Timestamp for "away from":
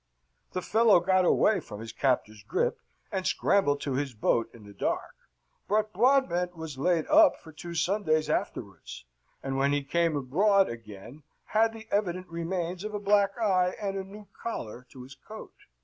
1.25-1.79